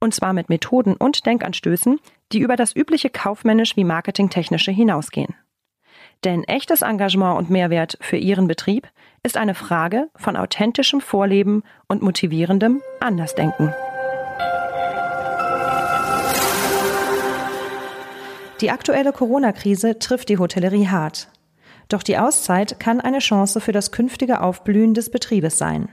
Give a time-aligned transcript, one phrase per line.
[0.00, 2.00] Und zwar mit Methoden und Denkanstößen,
[2.32, 5.34] die über das übliche kaufmännisch wie marketingtechnische hinausgehen.
[6.24, 8.88] Denn echtes Engagement und Mehrwert für Ihren Betrieb
[9.22, 13.74] ist eine Frage von authentischem Vorleben und motivierendem Andersdenken.
[18.60, 21.28] Die aktuelle Corona-Krise trifft die Hotellerie hart.
[21.88, 25.88] Doch die Auszeit kann eine Chance für das künftige Aufblühen des Betriebes sein.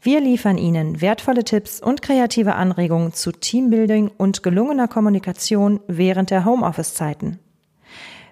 [0.00, 6.44] Wir liefern Ihnen wertvolle Tipps und kreative Anregungen zu Teambuilding und gelungener Kommunikation während der
[6.44, 7.38] Homeoffice-Zeiten.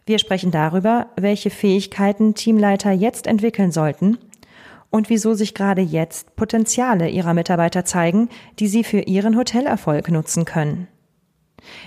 [0.07, 4.19] Wir sprechen darüber, welche Fähigkeiten Teamleiter jetzt entwickeln sollten
[4.91, 8.29] und wieso sich gerade jetzt Potenziale ihrer Mitarbeiter zeigen,
[8.59, 10.89] die sie für ihren Hotelerfolg nutzen können.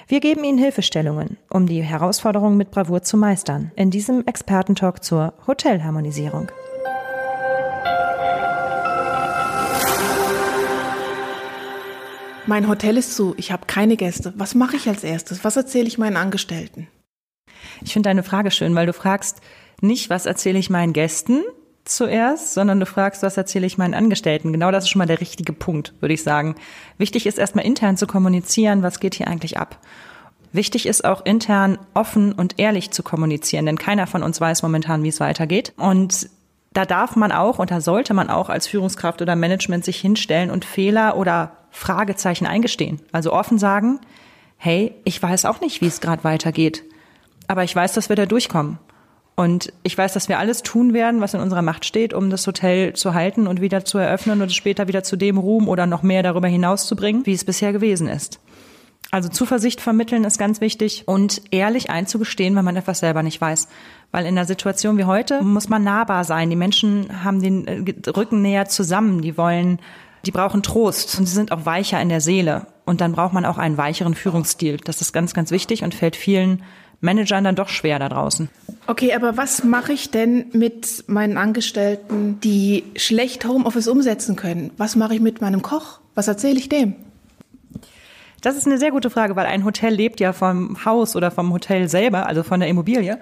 [0.08, 5.34] Wir geben Ihnen Hilfestellungen, um die Herausforderungen mit Bravour zu meistern, in diesem Expertentalk zur
[5.48, 6.50] Hotelharmonisierung.
[12.46, 14.34] Mein Hotel ist zu, ich habe keine Gäste.
[14.36, 15.44] Was mache ich als erstes?
[15.46, 16.88] Was erzähle ich meinen Angestellten?
[17.82, 19.40] Ich finde deine Frage schön, weil du fragst
[19.82, 21.42] nicht, was erzähle ich meinen Gästen
[21.86, 24.52] zuerst, sondern du fragst, was erzähle ich meinen Angestellten.
[24.52, 26.56] Genau das ist schon mal der richtige Punkt, würde ich sagen.
[26.98, 29.80] Wichtig ist erstmal intern zu kommunizieren, was geht hier eigentlich ab.
[30.52, 35.04] Wichtig ist auch intern offen und ehrlich zu kommunizieren, denn keiner von uns weiß momentan,
[35.04, 35.74] wie es weitergeht.
[35.78, 36.30] Und
[36.74, 40.52] da darf man auch und da sollte man auch als Führungskraft oder Management sich hinstellen
[40.52, 43.02] und Fehler oder Fragezeichen eingestehen.
[43.12, 44.00] Also offen sagen,
[44.58, 46.84] hey, ich weiß auch nicht, wie es gerade weitergeht,
[47.48, 48.80] aber ich weiß, dass wir da durchkommen.
[49.36, 52.46] Und ich weiß, dass wir alles tun werden, was in unserer Macht steht, um das
[52.46, 55.88] Hotel zu halten und wieder zu eröffnen und es später wieder zu dem Ruhm oder
[55.88, 58.40] noch mehr darüber hinaus zu bringen, wie es bisher gewesen ist.
[59.10, 63.68] Also Zuversicht vermitteln ist ganz wichtig und ehrlich einzugestehen, wenn man etwas selber nicht weiß.
[64.12, 66.52] Weil in einer Situation wie heute muss man nahbar sein.
[66.52, 69.22] Die Menschen haben den äh, Rücken näher zusammen.
[69.22, 69.80] Die wollen
[70.26, 72.68] die brauchen Trost und sie sind auch weicher in der Seele.
[72.86, 74.78] Und dann braucht man auch einen weicheren Führungsstil.
[74.78, 76.64] Das ist ganz, ganz wichtig und fällt vielen
[77.02, 78.50] Managern dann doch schwer da draußen.
[78.88, 84.72] Okay, aber was mache ich denn mit meinen Angestellten, die schlecht Homeoffice umsetzen können?
[84.78, 86.00] Was mache ich mit meinem Koch?
[86.16, 86.96] Was erzähle ich dem?
[88.40, 91.54] Das ist eine sehr gute Frage, weil ein Hotel lebt ja vom Haus oder vom
[91.54, 93.20] Hotel selber, also von der Immobilie.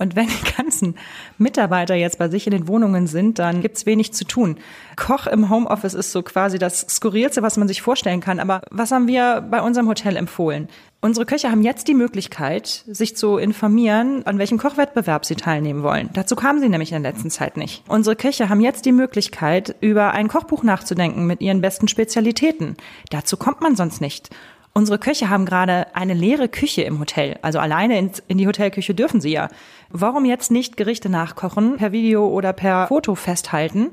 [0.00, 0.96] Und wenn die ganzen
[1.38, 4.56] Mitarbeiter jetzt bei sich in den Wohnungen sind, dann gibt's wenig zu tun.
[4.96, 8.40] Koch im Homeoffice ist so quasi das Skurrilste, was man sich vorstellen kann.
[8.40, 10.68] Aber was haben wir bei unserem Hotel empfohlen?
[11.02, 16.10] Unsere Köche haben jetzt die Möglichkeit, sich zu informieren, an welchem Kochwettbewerb sie teilnehmen wollen.
[16.12, 17.82] Dazu kamen sie nämlich in der letzten Zeit nicht.
[17.88, 22.76] Unsere Köche haben jetzt die Möglichkeit, über ein Kochbuch nachzudenken mit ihren besten Spezialitäten.
[23.08, 24.28] Dazu kommt man sonst nicht.
[24.72, 27.38] Unsere Köche haben gerade eine leere Küche im Hotel.
[27.42, 29.48] Also alleine in, in, die Hotelküche dürfen sie ja.
[29.90, 33.90] Warum jetzt nicht Gerichte nachkochen, per Video oder per Foto festhalten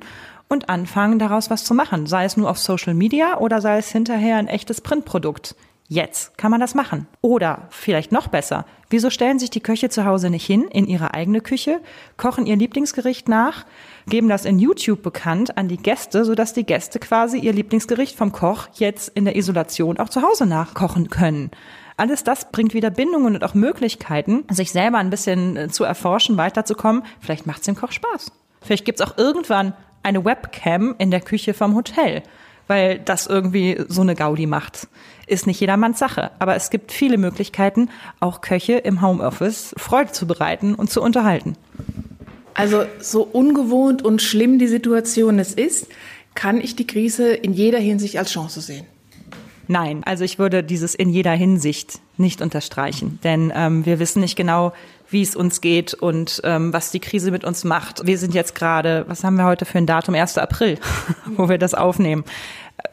[0.47, 2.05] und anfangen, daraus was zu machen?
[2.05, 5.55] Sei es nur auf Social Media oder sei es hinterher ein echtes Printprodukt.
[5.89, 7.07] Jetzt kann man das machen.
[7.21, 11.13] Oder vielleicht noch besser, wieso stellen sich die Köche zu Hause nicht hin in ihre
[11.13, 11.79] eigene Küche,
[12.17, 13.65] kochen ihr Lieblingsgericht nach,
[14.07, 18.31] geben das in YouTube bekannt an die Gäste, sodass die Gäste quasi ihr Lieblingsgericht vom
[18.31, 21.51] Koch jetzt in der Isolation auch zu Hause nachkochen können.
[21.97, 26.37] Alles das bringt wieder Bindungen und auch Möglichkeiten, sich selber ein bisschen äh, zu erforschen,
[26.37, 27.03] weiterzukommen.
[27.19, 28.31] Vielleicht macht es dem Koch Spaß.
[28.61, 29.73] Vielleicht gibt es auch irgendwann
[30.03, 32.23] eine Webcam in der Küche vom Hotel
[32.67, 34.87] weil das irgendwie so eine Gaudi macht.
[35.25, 40.27] Ist nicht jedermanns Sache, aber es gibt viele Möglichkeiten, auch Köche im Homeoffice Freude zu
[40.27, 41.57] bereiten und zu unterhalten.
[42.57, 45.87] Also so ungewohnt und schlimm die Situation es ist,
[46.33, 48.85] kann ich die Krise in jeder Hinsicht als Chance sehen.
[49.67, 54.35] Nein, also ich würde dieses in jeder Hinsicht nicht unterstreichen, denn ähm, wir wissen nicht
[54.35, 54.73] genau,
[55.09, 58.07] wie es uns geht und ähm, was die Krise mit uns macht.
[58.07, 60.15] Wir sind jetzt gerade, was haben wir heute für ein Datum?
[60.15, 60.39] 1.
[60.39, 60.79] April,
[61.35, 62.23] wo wir das aufnehmen.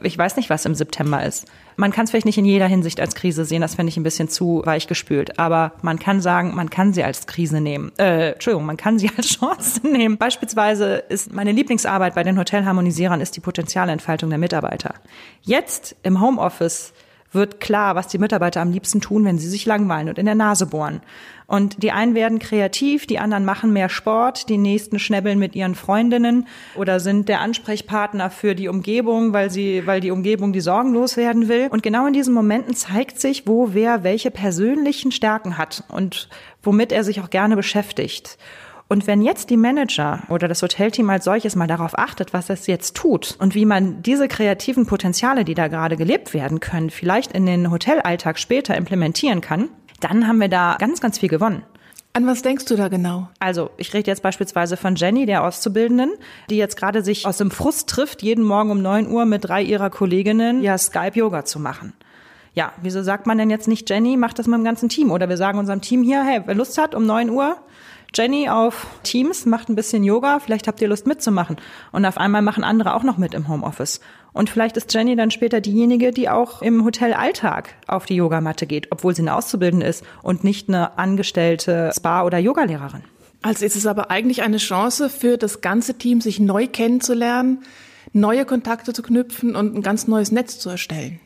[0.03, 1.47] Ich weiß nicht, was im September ist.
[1.77, 4.03] Man kann es vielleicht nicht in jeder Hinsicht als Krise sehen, das fände ich ein
[4.03, 5.39] bisschen zu weich gespült.
[5.39, 7.93] Aber man kann sagen, man kann sie als Krise nehmen.
[7.99, 10.17] Äh, Entschuldigung, man kann sie als Chance nehmen.
[10.17, 14.95] Beispielsweise ist meine Lieblingsarbeit bei den Hotelharmonisierern ist die Potenzialentfaltung der Mitarbeiter.
[15.43, 16.93] Jetzt im Homeoffice
[17.35, 20.35] wird klar, was die Mitarbeiter am liebsten tun, wenn sie sich langweilen und in der
[20.35, 21.01] Nase bohren.
[21.47, 25.75] Und die einen werden kreativ, die anderen machen mehr Sport, die nächsten schnäbbeln mit ihren
[25.75, 30.95] Freundinnen oder sind der Ansprechpartner für die Umgebung, weil sie, weil die Umgebung die Sorgen
[30.95, 31.69] loswerden will.
[31.71, 36.29] Und genau in diesen Momenten zeigt sich, wo wer welche persönlichen Stärken hat und
[36.63, 38.39] womit er sich auch gerne beschäftigt.
[38.87, 42.67] Und wenn jetzt die Manager oder das Hotelteam als solches mal darauf achtet, was es
[42.67, 47.33] jetzt tut und wie man diese kreativen Potenziale, die da gerade gelebt werden können, vielleicht
[47.33, 49.71] in den Hotelalltag später implementieren kann,
[50.01, 51.63] dann haben wir da ganz, ganz viel gewonnen.
[52.13, 53.29] An was denkst du da genau?
[53.41, 56.13] Also, ich rede jetzt beispielsweise von Jenny, der Auszubildenden,
[56.49, 59.63] die jetzt gerade sich aus dem Frust trifft, jeden Morgen um neun Uhr mit drei
[59.63, 61.93] ihrer Kolleginnen ja Skype-Yoga zu machen.
[62.53, 65.11] Ja, wieso sagt man denn jetzt nicht, Jenny, macht das mit dem ganzen Team?
[65.11, 67.57] Oder wir sagen unserem Team hier, hey, wer Lust hat, um neun Uhr
[68.15, 71.57] Jenny auf Teams macht ein bisschen Yoga, vielleicht habt ihr Lust mitzumachen.
[71.91, 74.01] Und auf einmal machen andere auch noch mit im Homeoffice.
[74.33, 78.89] Und vielleicht ist Jenny dann später diejenige, die auch im Hotelalltag auf die Yogamatte geht,
[78.91, 83.03] obwohl sie eine Auszubildende ist und nicht eine angestellte Spa- oder Yogalehrerin.
[83.43, 87.63] Also ist es aber eigentlich eine Chance für das ganze Team, sich neu kennenzulernen,
[88.13, 91.21] neue Kontakte zu knüpfen und ein ganz neues Netz zu erstellen.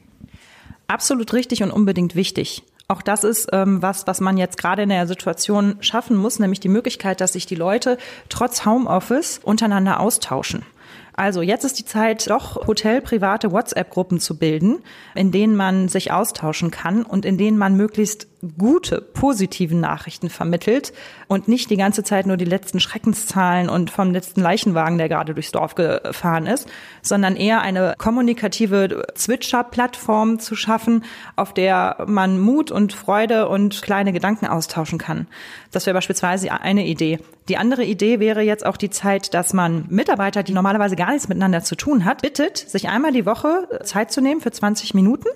[0.87, 2.63] Absolut richtig und unbedingt wichtig.
[2.91, 6.59] Auch das ist ähm, was, was man jetzt gerade in der Situation schaffen muss, nämlich
[6.59, 7.99] die Möglichkeit, dass sich die Leute
[8.31, 10.65] trotz Homeoffice untereinander austauschen.
[11.13, 14.79] Also jetzt ist die Zeit, doch hotelprivate WhatsApp-Gruppen zu bilden,
[15.15, 20.93] in denen man sich austauschen kann und in denen man möglichst gute, positiven Nachrichten vermittelt
[21.27, 25.35] und nicht die ganze Zeit nur die letzten Schreckenszahlen und vom letzten Leichenwagen, der gerade
[25.35, 26.69] durchs Dorf gefahren ist,
[27.03, 31.05] sondern eher eine kommunikative Zwitscher-Plattform zu schaffen,
[31.37, 35.27] auf der man Mut und Freude und kleine Gedanken austauschen kann.
[35.73, 37.19] Das wäre beispielsweise eine Idee.
[37.49, 41.29] Die andere Idee wäre jetzt auch die Zeit, dass man Mitarbeiter, die normalerweise gar nichts
[41.29, 45.29] miteinander zu tun hat, bittet, sich einmal die Woche Zeit zu nehmen für 20 Minuten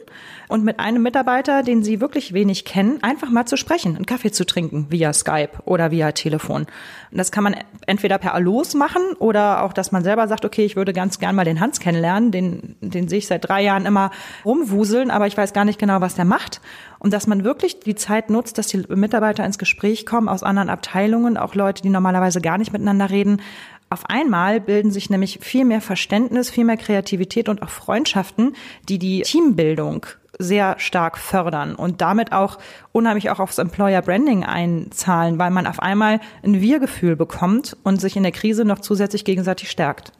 [0.48, 4.30] und mit einem Mitarbeiter, den sie wirklich wenig kennen, einfach mal zu sprechen, einen Kaffee
[4.30, 6.66] zu trinken via Skype oder via Telefon.
[7.10, 7.56] Und das kann man
[7.86, 11.34] entweder per Allos machen oder auch, dass man selber sagt, okay, ich würde ganz gern
[11.34, 14.10] mal den Hans kennenlernen, den, den sehe ich seit drei Jahren immer
[14.44, 16.60] rumwuseln, aber ich weiß gar nicht genau, was der macht.
[17.02, 20.70] Und dass man wirklich die Zeit nutzt, dass die Mitarbeiter ins Gespräch kommen aus anderen
[20.70, 23.42] Abteilungen, auch Leute, die normalerweise gar nicht miteinander reden,
[23.90, 28.54] auf einmal bilden sich nämlich viel mehr Verständnis, viel mehr Kreativität und auch Freundschaften,
[28.88, 30.06] die die Teambildung
[30.38, 32.58] sehr stark fördern und damit auch
[32.92, 38.16] unheimlich auch aufs Employer Branding einzahlen, weil man auf einmal ein Wir-Gefühl bekommt und sich
[38.16, 40.12] in der Krise noch zusätzlich gegenseitig stärkt.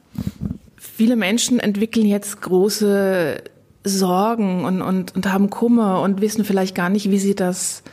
[0.75, 3.41] Viele Menschen entwickeln jetzt große
[3.83, 7.83] Sorgen und, und, und haben Kummer und wissen vielleicht gar nicht, wie sie das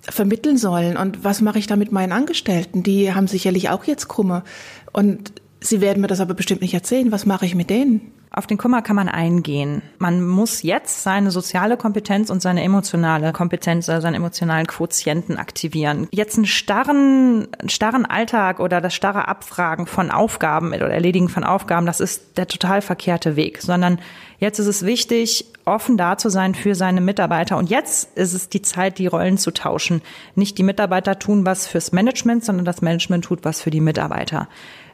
[0.00, 0.96] vermitteln sollen.
[0.96, 2.82] Und was mache ich da mit meinen Angestellten?
[2.82, 4.44] Die haben sicherlich auch jetzt Kummer.
[4.92, 7.12] Und sie werden mir das aber bestimmt nicht erzählen.
[7.12, 8.12] Was mache ich mit denen?
[8.30, 9.82] Auf den Kummer kann man eingehen.
[9.98, 16.08] Man muss jetzt seine soziale Kompetenz und seine emotionale Kompetenz, also seinen emotionalen Quotienten aktivieren.
[16.10, 21.44] Jetzt einen starren, einen starren Alltag oder das starre Abfragen von Aufgaben oder Erledigen von
[21.44, 24.00] Aufgaben, das ist der total verkehrte Weg, sondern
[24.38, 27.56] jetzt ist es wichtig, offen da zu sein für seine Mitarbeiter.
[27.56, 30.02] Und jetzt ist es die Zeit, die Rollen zu tauschen.
[30.34, 34.48] Nicht die Mitarbeiter tun was fürs Management, sondern das Management tut was für die Mitarbeiter.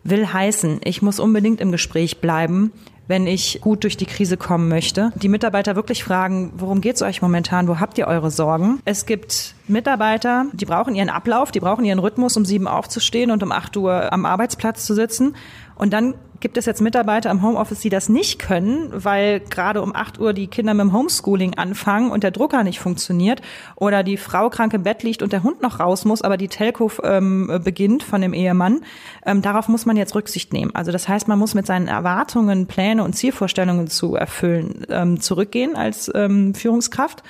[0.04, 2.72] Will heißen, ich muss unbedingt im Gespräch bleiben
[3.08, 5.12] wenn ich gut durch die Krise kommen möchte.
[5.16, 7.68] Die Mitarbeiter wirklich fragen, worum geht es euch momentan?
[7.68, 8.80] Wo habt ihr eure Sorgen?
[8.84, 13.42] Es gibt Mitarbeiter, die brauchen ihren Ablauf, die brauchen ihren Rhythmus, um sieben aufzustehen und
[13.42, 15.34] um acht Uhr am Arbeitsplatz zu sitzen.
[15.74, 19.94] Und dann gibt es jetzt Mitarbeiter im Homeoffice, die das nicht können, weil gerade um
[19.94, 23.40] 8 Uhr die Kinder mit dem Homeschooling anfangen und der Drucker nicht funktioniert
[23.76, 26.48] oder die Frau krank im Bett liegt und der Hund noch raus muss, aber die
[26.48, 28.80] Telco ähm, beginnt von dem Ehemann.
[29.24, 30.74] Ähm, darauf muss man jetzt Rücksicht nehmen.
[30.74, 35.76] Also das heißt, man muss mit seinen Erwartungen, Pläne und Zielvorstellungen zu erfüllen ähm, zurückgehen
[35.76, 37.22] als ähm, Führungskraft.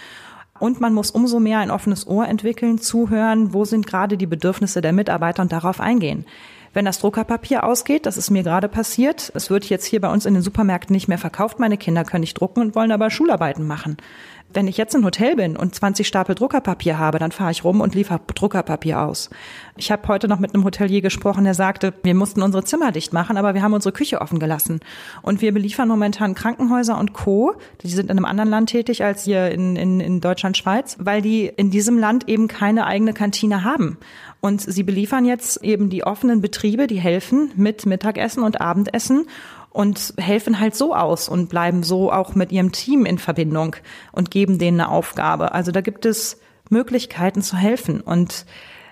[0.59, 4.81] Und man muss umso mehr ein offenes Ohr entwickeln, zuhören, wo sind gerade die Bedürfnisse
[4.81, 6.25] der Mitarbeiter und darauf eingehen.
[6.75, 10.25] Wenn das Druckerpapier ausgeht, das ist mir gerade passiert, es wird jetzt hier bei uns
[10.25, 13.67] in den Supermärkten nicht mehr verkauft, meine Kinder können nicht drucken und wollen aber Schularbeiten
[13.67, 13.99] machen.
[14.55, 17.81] Wenn ich jetzt im Hotel bin und 20 Stapel Druckerpapier habe, dann fahre ich rum
[17.81, 19.31] und liefere Druckerpapier aus.
[19.77, 23.13] Ich habe heute noch mit einem Hotelier gesprochen, der sagte, wir mussten unsere Zimmer dicht
[23.13, 24.81] machen, aber wir haben unsere Küche offen gelassen.
[25.23, 29.25] Und wir beliefern momentan Krankenhäuser und Co., die sind in einem anderen Land tätig als
[29.25, 33.65] hier in, in, in Deutschland, Schweiz, weil die in diesem Land eben keine eigene Kantine
[33.65, 33.99] haben.
[34.41, 39.27] Und sie beliefern jetzt eben die offenen Betriebe, die helfen mit Mittagessen und Abendessen
[39.73, 43.77] und helfen halt so aus und bleiben so auch mit ihrem Team in Verbindung
[44.13, 45.53] und geben denen eine Aufgabe.
[45.53, 46.39] Also da gibt es
[46.69, 48.01] Möglichkeiten zu helfen.
[48.01, 48.47] Und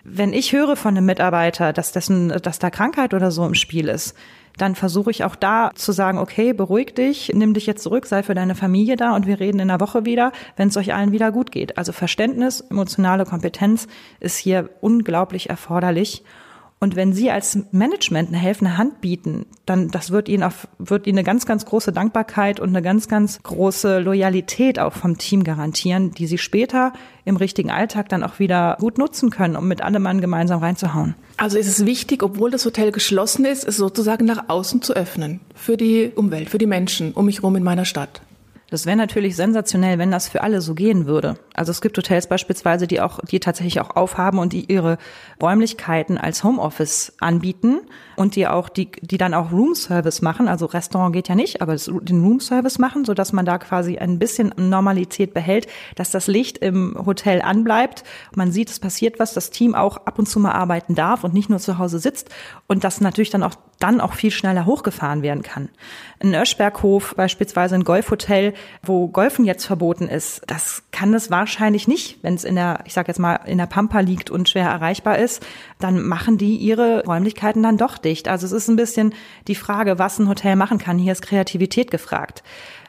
[0.04, 3.88] wenn ich höre von einem Mitarbeiter, dass dessen, dass da Krankheit oder so im Spiel
[3.88, 4.16] ist,
[4.56, 8.22] dann versuche ich auch da zu sagen, okay, beruhig dich, nimm dich jetzt zurück, sei
[8.22, 11.12] für deine Familie da und wir reden in der Woche wieder, wenn es euch allen
[11.12, 11.78] wieder gut geht.
[11.78, 13.86] Also Verständnis, emotionale Kompetenz
[14.18, 16.24] ist hier unglaublich erforderlich.
[16.82, 21.06] Und wenn Sie als Management eine helfende Hand bieten, dann das wird Ihnen auf, wird
[21.06, 25.44] Ihnen eine ganz, ganz große Dankbarkeit und eine ganz, ganz große Loyalität auch vom Team
[25.44, 26.94] garantieren, die Sie später
[27.26, 31.14] im richtigen Alltag dann auch wieder gut nutzen können, um mit allem Mann gemeinsam reinzuhauen.
[31.36, 35.40] Also ist es wichtig, obwohl das Hotel geschlossen ist, es sozusagen nach außen zu öffnen.
[35.54, 38.22] Für die Umwelt, für die Menschen um mich herum in meiner Stadt.
[38.70, 41.34] Das wäre natürlich sensationell, wenn das für alle so gehen würde.
[41.54, 44.96] Also es gibt Hotels beispielsweise, die auch, die tatsächlich auch aufhaben und die ihre
[45.42, 47.80] Räumlichkeiten als Homeoffice anbieten
[48.20, 50.46] und die auch, die, die dann auch Roomservice machen.
[50.46, 54.18] Also Restaurant geht ja nicht, aber den Roomservice machen, so dass man da quasi ein
[54.18, 58.04] bisschen Normalität behält, dass das Licht im Hotel anbleibt.
[58.36, 61.32] Man sieht, es passiert was, das Team auch ab und zu mal arbeiten darf und
[61.32, 62.28] nicht nur zu Hause sitzt
[62.66, 65.70] und das natürlich dann auch dann auch viel schneller hochgefahren werden kann.
[66.22, 72.22] Ein Öschberghof, beispielsweise ein Golfhotel, wo Golfen jetzt verboten ist, das kann es wahrscheinlich nicht,
[72.22, 75.18] wenn es in der, ich sage jetzt mal, in der Pampa liegt und schwer erreichbar
[75.18, 75.44] ist,
[75.78, 78.09] dann machen die ihre Räumlichkeiten dann doch dicht.
[78.28, 79.14] Also es ist ein bisschen
[79.46, 80.98] die Frage, was ein Hotel machen kann.
[80.98, 82.42] Hier ist Kreativität gefragt.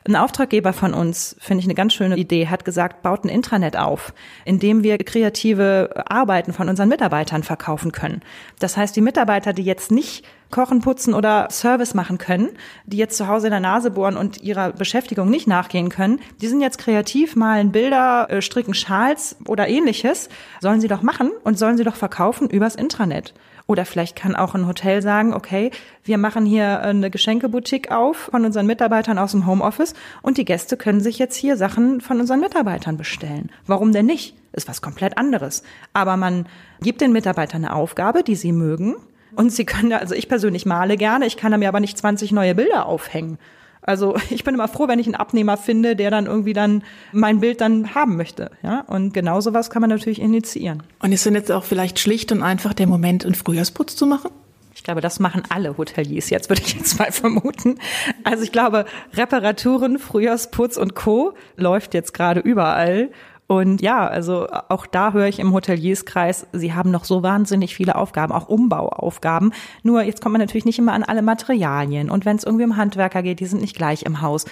[0.03, 3.77] Ein Auftraggeber von uns, finde ich eine ganz schöne Idee, hat gesagt, baut ein Intranet
[3.77, 4.13] auf,
[4.45, 8.21] in dem wir kreative Arbeiten von unseren Mitarbeitern verkaufen können.
[8.57, 12.49] Das heißt, die Mitarbeiter, die jetzt nicht kochen, putzen oder Service machen können,
[12.85, 16.47] die jetzt zu Hause in der Nase bohren und ihrer Beschäftigung nicht nachgehen können, die
[16.47, 20.29] sind jetzt kreativ, malen Bilder, äh, stricken Schals oder ähnliches,
[20.61, 23.35] sollen sie doch machen und sollen sie doch verkaufen übers Intranet.
[23.71, 25.71] Oder vielleicht kann auch ein Hotel sagen, okay,
[26.03, 30.75] wir machen hier eine Geschenkeboutique auf von unseren Mitarbeitern aus dem Homeoffice und die Gäste
[30.75, 33.49] können sich jetzt hier Sachen von unseren Mitarbeitern bestellen.
[33.67, 34.35] Warum denn nicht?
[34.51, 35.63] Ist was komplett anderes.
[35.93, 36.47] Aber man
[36.81, 38.97] gibt den Mitarbeitern eine Aufgabe, die sie mögen.
[39.37, 42.33] Und sie können, also ich persönlich male gerne, ich kann da mir aber nicht 20
[42.33, 43.37] neue Bilder aufhängen.
[43.81, 47.39] Also ich bin immer froh, wenn ich einen Abnehmer finde, der dann irgendwie dann mein
[47.39, 48.51] Bild dann haben möchte.
[48.63, 50.83] Ja, und genau sowas kann man natürlich initiieren.
[50.99, 54.31] Und ist denn jetzt auch vielleicht schlicht und einfach der Moment, einen Frühjahrsputz zu machen?
[54.73, 57.77] Ich glaube, das machen alle Hoteliers jetzt, würde ich jetzt mal vermuten.
[58.23, 61.33] Also ich glaube, Reparaturen, Frühjahrsputz und Co.
[61.55, 63.09] läuft jetzt gerade überall.
[63.51, 67.97] Und ja, also auch da höre ich im Hotelierskreis, sie haben noch so wahnsinnig viele
[67.97, 69.51] Aufgaben, auch Umbauaufgaben.
[69.83, 72.09] Nur jetzt kommt man natürlich nicht immer an alle Materialien.
[72.09, 74.45] Und wenn es irgendwie um Handwerker geht, die sind nicht gleich im Haus.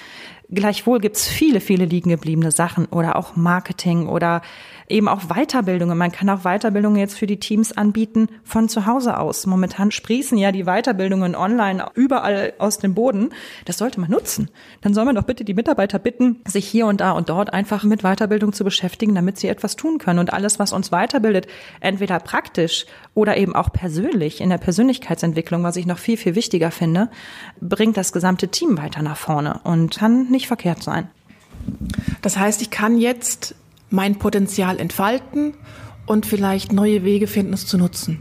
[0.49, 4.41] Gleichwohl gibt's viele, viele liegen gebliebene Sachen oder auch Marketing oder
[4.89, 5.97] eben auch Weiterbildungen.
[5.97, 9.45] Man kann auch Weiterbildungen jetzt für die Teams anbieten von zu Hause aus.
[9.45, 13.29] Momentan sprießen ja die Weiterbildungen online überall aus dem Boden.
[13.65, 14.49] Das sollte man nutzen.
[14.81, 17.83] Dann soll man doch bitte die Mitarbeiter bitten, sich hier und da und dort einfach
[17.83, 20.19] mit Weiterbildung zu beschäftigen, damit sie etwas tun können.
[20.19, 21.47] Und alles, was uns weiterbildet,
[21.79, 26.71] entweder praktisch oder eben auch persönlich in der Persönlichkeitsentwicklung, was ich noch viel, viel wichtiger
[26.71, 27.09] finde,
[27.61, 31.09] bringt das gesamte Team weiter nach vorne und kann nicht verkehrt sein.
[32.21, 33.55] Das heißt, ich kann jetzt
[33.89, 35.53] mein Potenzial entfalten
[36.05, 38.19] und vielleicht neue Wege finden, es zu nutzen.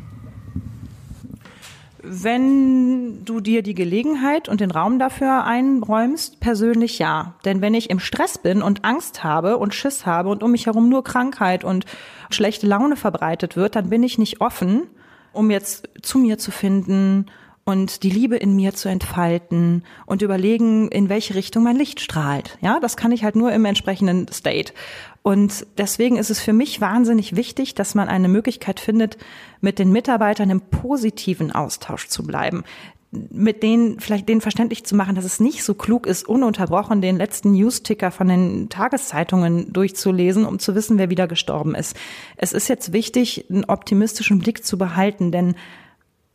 [2.02, 7.34] Wenn du dir die Gelegenheit und den Raum dafür einräumst, persönlich ja.
[7.44, 10.66] Denn wenn ich im Stress bin und Angst habe und Schiss habe und um mich
[10.66, 11.84] herum nur Krankheit und
[12.30, 14.84] schlechte Laune verbreitet wird, dann bin ich nicht offen,
[15.32, 17.26] um jetzt zu mir zu finden
[17.68, 22.56] und die Liebe in mir zu entfalten und überlegen, in welche Richtung mein Licht strahlt.
[22.62, 24.72] Ja, das kann ich halt nur im entsprechenden State.
[25.20, 29.18] Und deswegen ist es für mich wahnsinnig wichtig, dass man eine Möglichkeit findet,
[29.60, 32.64] mit den Mitarbeitern im positiven Austausch zu bleiben
[33.10, 37.16] mit denen vielleicht denen verständlich zu machen, dass es nicht so klug ist, ununterbrochen den
[37.16, 41.96] letzten Newsticker von den Tageszeitungen durchzulesen, um zu wissen, wer wieder gestorben ist.
[42.36, 45.54] Es ist jetzt wichtig, einen optimistischen Blick zu behalten, denn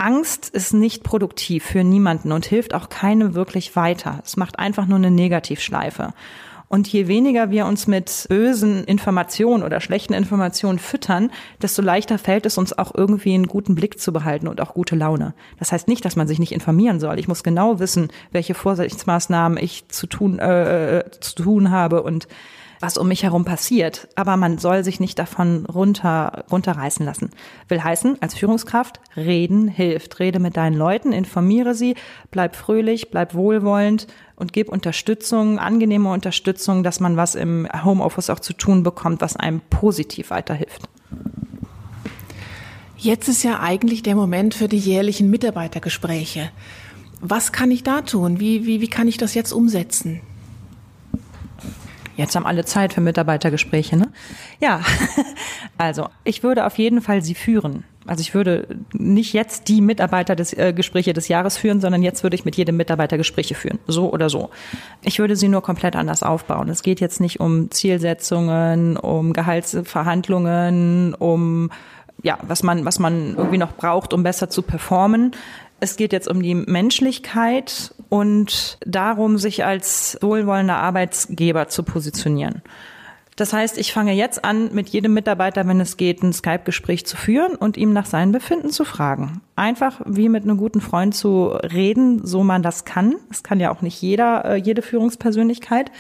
[0.04, 4.20] Angst ist nicht produktiv für niemanden und hilft auch keinem wirklich weiter.
[4.26, 6.14] Es macht einfach nur eine Negativschleife.
[6.68, 11.32] Und je weniger wir uns mit bösen Informationen oder schlechten Informationen füttern,
[11.62, 14.98] desto leichter fällt es uns auch irgendwie einen guten Blick zu behalten und auch gute
[14.98, 15.36] Laune.
[15.58, 17.18] Das heißt nicht, dass man sich nicht informieren soll.
[17.18, 22.28] Ich muss genau wissen, welche Vorsichtsmaßnahmen ich zu tun, äh, äh zu tun habe und
[22.84, 24.10] was um mich herum passiert.
[24.16, 27.30] Aber man soll sich nicht davon runter, runterreißen lassen.
[27.70, 30.20] Will heißen, als Führungskraft, reden hilft.
[30.20, 31.96] Rede mit deinen Leuten, informiere sie,
[32.30, 38.42] bleib fröhlich, bleib wohlwollend und gib Unterstützung, angenehme Unterstützung, dass man was im Homeoffice auch
[38.42, 40.82] zu tun bekommt, was einem positiv weiterhilft.
[42.98, 46.52] Jetzt ist ja eigentlich der Moment für die jährlichen Mitarbeitergespräche.
[47.22, 48.42] Was kann ich da tun?
[48.42, 50.20] Wie, wie, wie kann ich das jetzt umsetzen?
[52.16, 54.10] Jetzt haben alle Zeit für Mitarbeitergespräche, ne?
[54.60, 54.82] Ja,
[55.78, 57.84] also ich würde auf jeden Fall sie führen.
[58.06, 62.36] Also ich würde nicht jetzt die Mitarbeiter des äh, des Jahres führen, sondern jetzt würde
[62.36, 64.50] ich mit jedem Mitarbeiter Gespräche führen, so oder so.
[65.04, 66.70] Ich würde sie nur komplett anders aufbauen.
[66.70, 71.72] Es geht jetzt nicht um Zielsetzungen, um Gehaltsverhandlungen, um
[72.22, 75.32] ja, was man was man irgendwie noch braucht, um besser zu performen.
[75.84, 82.62] Es geht jetzt um die Menschlichkeit und darum, sich als wohlwollender Arbeitsgeber zu positionieren.
[83.36, 87.18] Das heißt, ich fange jetzt an, mit jedem Mitarbeiter, wenn es geht, ein Skype-Gespräch zu
[87.18, 89.42] führen und ihm nach seinem Befinden zu fragen.
[89.58, 93.16] Einfach wie mit einem guten Freund zu reden, so man das kann.
[93.28, 95.92] Das kann ja auch nicht jeder, äh, jede Führungspersönlichkeit.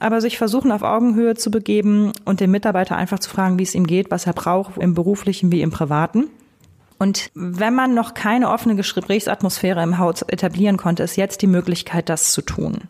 [0.00, 3.76] Aber sich versuchen, auf Augenhöhe zu begeben und den Mitarbeiter einfach zu fragen, wie es
[3.76, 6.28] ihm geht, was er braucht, im beruflichen wie im privaten.
[7.02, 12.08] Und wenn man noch keine offene Gesprächsatmosphäre im Haus etablieren konnte, ist jetzt die Möglichkeit,
[12.08, 12.82] das zu tun.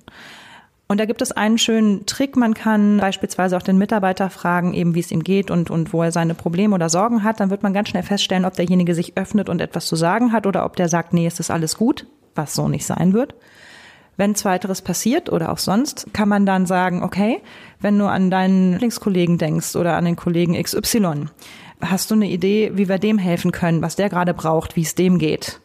[0.86, 2.36] Und da gibt es einen schönen Trick.
[2.36, 6.02] Man kann beispielsweise auch den Mitarbeiter fragen, eben wie es ihm geht und, und wo
[6.02, 7.40] er seine Probleme oder Sorgen hat.
[7.40, 10.46] Dann wird man ganz schnell feststellen, ob derjenige sich öffnet und etwas zu sagen hat
[10.46, 13.34] oder ob der sagt, nee, es ist alles gut, was so nicht sein wird.
[14.18, 17.40] Wenn zweiteres passiert oder auch sonst, kann man dann sagen, okay,
[17.80, 21.28] wenn du an deinen Lieblingskollegen denkst oder an den Kollegen XY,
[21.82, 24.94] hast du eine Idee, wie wir dem helfen können, was der gerade braucht, wie es
[24.94, 25.60] dem geht?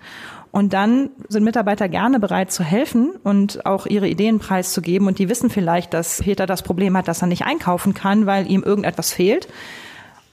[0.51, 5.07] Und dann sind Mitarbeiter gerne bereit zu helfen und auch ihre Ideen preiszugeben.
[5.07, 8.49] Und die wissen vielleicht, dass Peter das Problem hat, dass er nicht einkaufen kann, weil
[8.49, 9.47] ihm irgendetwas fehlt.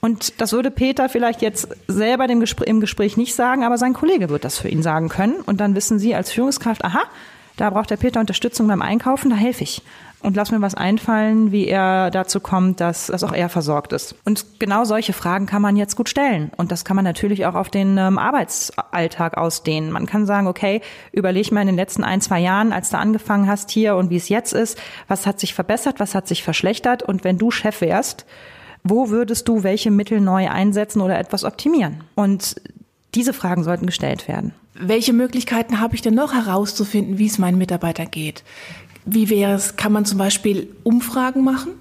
[0.01, 4.45] Und das würde Peter vielleicht jetzt selber im Gespräch nicht sagen, aber sein Kollege wird
[4.45, 5.35] das für ihn sagen können.
[5.45, 7.01] Und dann wissen Sie als Führungskraft, aha,
[7.57, 9.81] da braucht der Peter Unterstützung beim Einkaufen, da helfe ich
[10.25, 14.15] und lass mir was einfallen, wie er dazu kommt, dass, dass auch er versorgt ist.
[14.25, 16.51] Und genau solche Fragen kann man jetzt gut stellen.
[16.57, 19.91] Und das kann man natürlich auch auf den ähm, Arbeitsalltag ausdehnen.
[19.91, 23.47] Man kann sagen, okay, überleg mal in den letzten ein, zwei Jahren, als du angefangen
[23.47, 27.03] hast hier und wie es jetzt ist, was hat sich verbessert, was hat sich verschlechtert
[27.03, 28.25] und wenn du Chef wärst,
[28.83, 32.03] wo würdest du welche Mittel neu einsetzen oder etwas optimieren?
[32.15, 32.55] Und
[33.13, 34.53] diese Fragen sollten gestellt werden.
[34.77, 38.43] Welche Möglichkeiten habe ich denn noch herauszufinden, wie es meinen Mitarbeitern geht?
[39.05, 41.73] Wie wäre es, kann man zum Beispiel Umfragen machen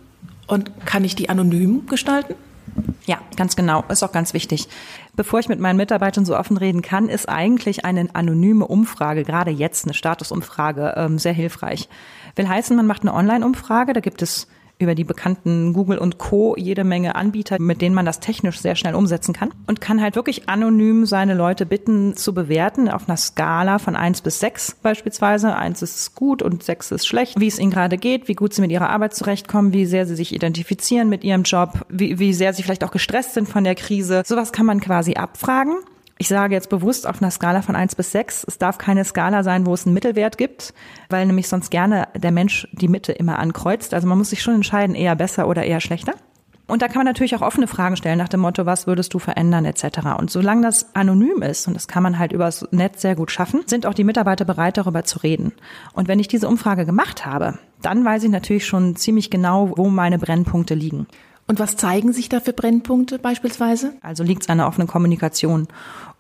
[0.46, 2.34] und kann ich die anonym gestalten?
[3.06, 3.84] Ja, ganz genau.
[3.88, 4.68] Ist auch ganz wichtig.
[5.14, 9.50] Bevor ich mit meinen Mitarbeitern so offen reden kann, ist eigentlich eine anonyme Umfrage, gerade
[9.50, 11.88] jetzt eine Statusumfrage, ähm, sehr hilfreich.
[12.36, 16.56] Will heißen, man macht eine Online-Umfrage, da gibt es über die bekannten Google und Co.
[16.56, 20.16] jede Menge Anbieter, mit denen man das technisch sehr schnell umsetzen kann und kann halt
[20.16, 25.54] wirklich anonym seine Leute bitten zu bewerten auf einer Skala von eins bis sechs beispielsweise.
[25.54, 28.62] Eins ist gut und sechs ist schlecht, wie es ihnen gerade geht, wie gut sie
[28.62, 32.52] mit ihrer Arbeit zurechtkommen, wie sehr sie sich identifizieren mit ihrem Job, wie, wie sehr
[32.52, 34.22] sie vielleicht auch gestresst sind von der Krise.
[34.26, 35.74] Sowas kann man quasi abfragen
[36.18, 38.44] ich sage jetzt bewusst auf einer Skala von eins bis sechs.
[38.46, 40.72] Es darf keine Skala sein, wo es einen Mittelwert gibt,
[41.08, 43.94] weil nämlich sonst gerne der Mensch die Mitte immer ankreuzt.
[43.94, 46.14] Also man muss sich schon entscheiden, eher besser oder eher schlechter.
[46.66, 49.18] Und da kann man natürlich auch offene Fragen stellen nach dem Motto, was würdest du
[49.18, 49.98] verändern etc.
[50.18, 53.62] Und solange das anonym ist, und das kann man halt übers Netz sehr gut schaffen,
[53.66, 55.52] sind auch die Mitarbeiter bereit, darüber zu reden.
[55.92, 59.90] Und wenn ich diese Umfrage gemacht habe, dann weiß ich natürlich schon ziemlich genau, wo
[59.90, 61.06] meine Brennpunkte liegen.
[61.46, 63.92] Und was zeigen sich da für Brennpunkte beispielsweise?
[64.00, 65.68] Also liegt es an der offenen Kommunikation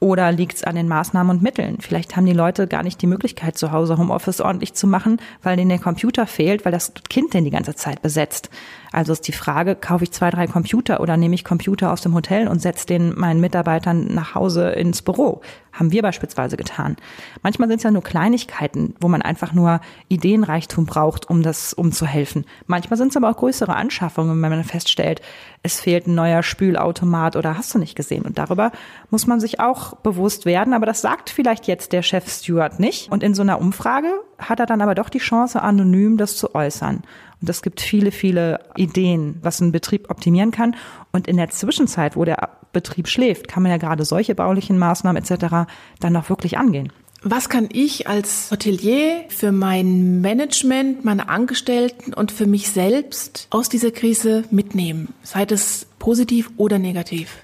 [0.04, 1.78] oder liegt es an den Maßnahmen und Mitteln?
[1.80, 5.56] Vielleicht haben die Leute gar nicht die Möglichkeit, zu Hause Homeoffice ordentlich zu machen, weil
[5.56, 8.50] denen der Computer fehlt, weil das Kind den die ganze Zeit besetzt.
[8.92, 12.14] Also ist die Frage, kaufe ich zwei, drei Computer oder nehme ich Computer aus dem
[12.14, 15.40] Hotel und setze den meinen Mitarbeitern nach Hause ins Büro?
[15.72, 16.96] Haben wir beispielsweise getan.
[17.42, 22.44] Manchmal sind es ja nur Kleinigkeiten, wo man einfach nur Ideenreichtum braucht, um das umzuhelfen.
[22.68, 25.20] Manchmal sind es aber auch größere Anschaffungen, wenn man feststellt,
[25.64, 28.22] es fehlt ein neuer Spülautomat oder hast du nicht gesehen.
[28.22, 28.70] Und darüber
[29.10, 30.74] muss man sich auch bewusst werden.
[30.74, 33.10] Aber das sagt vielleicht jetzt der Chef Stewart nicht.
[33.10, 36.54] Und in so einer Umfrage hat er dann aber doch die Chance, anonym das zu
[36.54, 37.02] äußern.
[37.40, 40.76] Und es gibt viele, viele Ideen, was ein Betrieb optimieren kann.
[41.12, 45.22] Und in der Zwischenzeit, wo der Betrieb schläft, kann man ja gerade solche baulichen Maßnahmen
[45.22, 45.68] etc.
[46.00, 46.92] dann noch wirklich angehen.
[47.26, 53.70] Was kann ich als Hotelier für mein Management, meine Angestellten und für mich selbst aus
[53.70, 55.14] dieser Krise mitnehmen?
[55.22, 57.38] Sei es positiv oder negativ?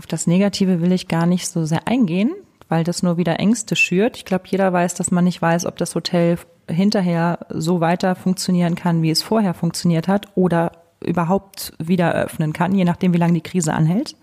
[0.00, 2.32] Auf das Negative will ich gar nicht so sehr eingehen,
[2.70, 4.16] weil das nur wieder Ängste schürt.
[4.16, 6.38] Ich glaube, jeder weiß, dass man nicht weiß, ob das Hotel
[6.70, 10.72] hinterher so weiter funktionieren kann, wie es vorher funktioniert hat oder
[11.04, 14.16] überhaupt wieder öffnen kann, je nachdem, wie lange die Krise anhält.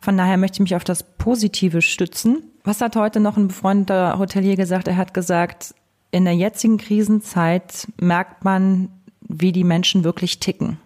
[0.00, 2.44] Von daher möchte ich mich auf das Positive stützen.
[2.64, 4.88] Was hat heute noch ein befreundeter Hotelier gesagt?
[4.88, 5.74] Er hat gesagt,
[6.10, 8.88] in der jetzigen Krisenzeit merkt man,
[9.20, 10.78] wie die Menschen wirklich ticken.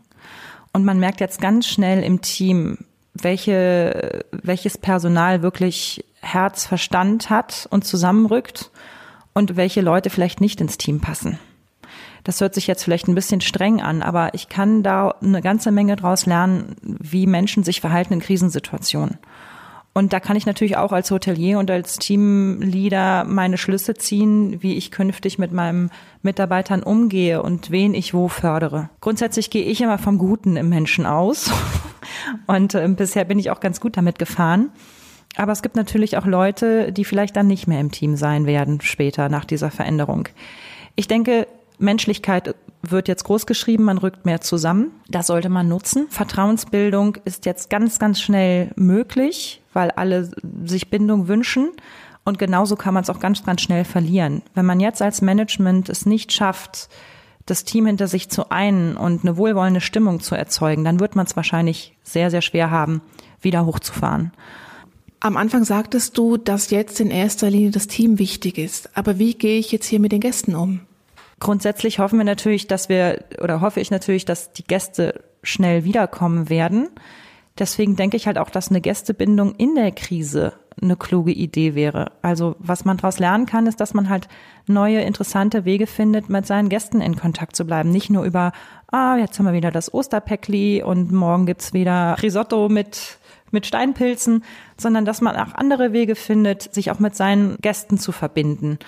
[0.73, 2.79] Und man merkt jetzt ganz schnell im Team,
[3.23, 8.71] welche, welches Personal wirklich Herz, Verstand hat und zusammenrückt
[9.33, 11.39] und welche Leute vielleicht nicht ins Team passen.
[12.25, 15.71] Das hört sich jetzt vielleicht ein bisschen streng an, aber ich kann da eine ganze
[15.71, 19.19] Menge draus lernen, wie Menschen sich verhalten in Krisensituationen.
[19.97, 24.75] Und da kann ich natürlich auch als Hotelier und als Teamleader meine Schlüsse ziehen, wie
[24.75, 28.91] ich künftig mit meinen Mitarbeitern umgehe und wen ich wo fördere.
[29.01, 31.51] Grundsätzlich gehe ich immer vom Guten im Menschen aus.
[32.47, 34.71] Und äh, bisher bin ich auch ganz gut damit gefahren.
[35.35, 38.83] Aber es gibt natürlich auch Leute, die vielleicht dann nicht mehr im Team sein werden
[38.83, 40.29] später nach dieser Veränderung.
[40.95, 41.47] Ich denke,
[41.79, 44.93] Menschlichkeit wird jetzt groß geschrieben, man rückt mehr zusammen.
[45.09, 46.07] Das sollte man nutzen.
[46.09, 50.31] Vertrauensbildung ist jetzt ganz, ganz schnell möglich, weil alle
[50.65, 51.71] sich Bindung wünschen.
[52.25, 54.43] Und genauso kann man es auch ganz, ganz schnell verlieren.
[54.55, 56.89] Wenn man jetzt als Management es nicht schafft,
[57.47, 61.27] das Team hinter sich zu einen und eine wohlwollende Stimmung zu erzeugen, dann wird man
[61.27, 63.01] es wahrscheinlich sehr, sehr schwer haben,
[63.41, 64.33] wieder hochzufahren.
[65.21, 68.97] Am Anfang sagtest du, dass jetzt in erster Linie das Team wichtig ist.
[68.97, 70.81] Aber wie gehe ich jetzt hier mit den Gästen um?
[71.39, 76.49] Grundsätzlich hoffen wir natürlich, dass wir, oder hoffe ich natürlich, dass die Gäste schnell wiederkommen
[76.49, 76.89] werden.
[77.59, 82.13] Deswegen denke ich halt auch, dass eine Gästebindung in der Krise eine kluge Idee wäre.
[82.21, 84.29] Also was man daraus lernen kann, ist, dass man halt
[84.67, 87.91] neue, interessante Wege findet, mit seinen Gästen in Kontakt zu bleiben.
[87.91, 88.53] Nicht nur über,
[88.91, 93.19] ah, jetzt haben wir wieder das Osterpäckli und morgen gibt's wieder Risotto mit,
[93.51, 94.45] mit Steinpilzen,
[94.77, 98.79] sondern dass man auch andere Wege findet, sich auch mit seinen Gästen zu verbinden.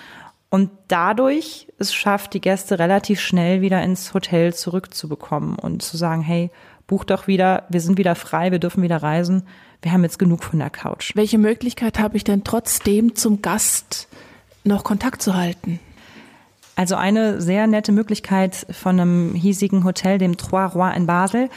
[0.50, 6.22] Und dadurch es schafft, die Gäste relativ schnell wieder ins Hotel zurückzubekommen und zu sagen,
[6.22, 6.50] hey,
[6.86, 9.46] buch doch wieder, wir sind wieder frei, wir dürfen wieder reisen,
[9.82, 11.12] wir haben jetzt genug von der Couch.
[11.14, 14.08] Welche Möglichkeit habe ich denn trotzdem zum Gast
[14.64, 15.80] noch Kontakt zu halten?
[16.74, 21.50] Also eine sehr nette Möglichkeit von einem hiesigen Hotel, dem Trois Rois in Basel,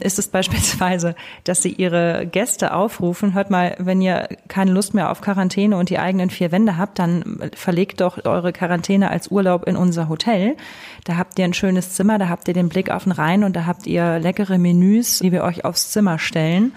[0.00, 5.10] ist es beispielsweise, dass sie ihre Gäste aufrufen, hört mal, wenn ihr keine Lust mehr
[5.10, 9.66] auf Quarantäne und die eigenen vier Wände habt, dann verlegt doch eure Quarantäne als Urlaub
[9.66, 10.56] in unser Hotel.
[11.04, 13.56] Da habt ihr ein schönes Zimmer, da habt ihr den Blick auf den Rhein und
[13.56, 16.72] da habt ihr leckere Menüs, die wir euch aufs Zimmer stellen.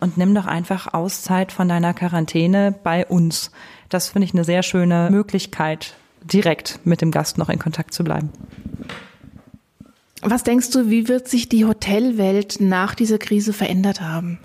[0.00, 3.50] Und nimm doch einfach Auszeit von deiner Quarantäne bei uns.
[3.90, 8.02] Das finde ich eine sehr schöne Möglichkeit, direkt mit dem Gast noch in Kontakt zu
[8.02, 8.30] bleiben.
[10.22, 14.38] Was denkst du, wie wird sich die Hotelwelt nach dieser Krise verändert haben?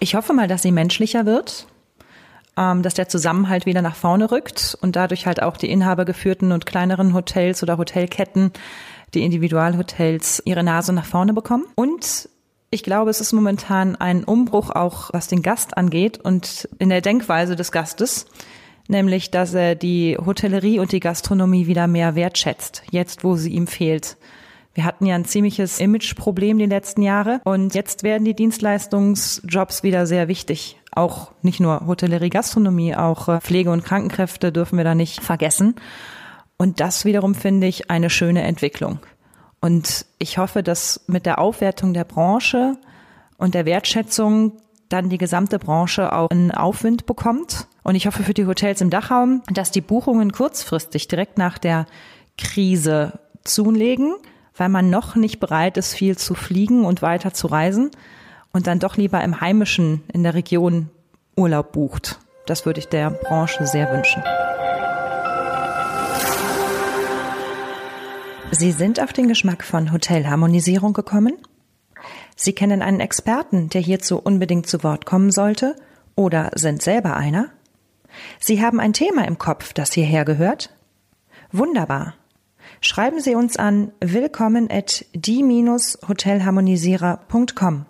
[0.00, 1.66] Ich hoffe mal, dass sie menschlicher wird,
[2.56, 6.66] ähm, dass der Zusammenhalt wieder nach vorne rückt und dadurch halt auch die inhabergeführten und
[6.66, 8.52] kleineren Hotels oder Hotelketten,
[9.14, 11.64] die Individualhotels ihre Nase nach vorne bekommen.
[11.74, 12.28] Und
[12.70, 17.00] ich glaube, es ist momentan ein Umbruch auch, was den Gast angeht und in der
[17.00, 18.26] Denkweise des Gastes,
[18.88, 23.66] nämlich, dass er die Hotellerie und die Gastronomie wieder mehr wertschätzt, jetzt wo sie ihm
[23.66, 24.16] fehlt.
[24.74, 30.06] Wir hatten ja ein ziemliches Imageproblem die letzten Jahre und jetzt werden die Dienstleistungsjobs wieder
[30.06, 30.78] sehr wichtig.
[30.92, 35.74] Auch nicht nur Hotellerie, Gastronomie, auch äh, Pflege- und Krankenkräfte dürfen wir da nicht vergessen.
[36.56, 38.98] Und das wiederum finde ich eine schöne Entwicklung.
[39.60, 42.76] Und ich hoffe, dass mit der Aufwertung der Branche
[43.36, 44.52] und der Wertschätzung
[44.88, 47.66] dann die gesamte Branche auch einen Aufwind bekommt.
[47.82, 51.86] Und ich hoffe für die Hotels im Dachraum, dass die Buchungen kurzfristig direkt nach der
[52.38, 54.14] Krise zulegen
[54.56, 57.90] weil man noch nicht bereit ist, viel zu fliegen und weiter zu reisen
[58.52, 60.90] und dann doch lieber im heimischen, in der Region
[61.36, 62.18] Urlaub bucht.
[62.46, 64.22] Das würde ich der Branche sehr wünschen.
[68.50, 71.38] Sie sind auf den Geschmack von Hotelharmonisierung gekommen?
[72.36, 75.74] Sie kennen einen Experten, der hierzu unbedingt zu Wort kommen sollte?
[76.16, 77.48] Oder sind selber einer?
[78.38, 80.70] Sie haben ein Thema im Kopf, das hierher gehört?
[81.50, 82.14] Wunderbar.
[82.80, 87.86] Schreiben Sie uns an willkommen at die-hotelharmonisierer.com.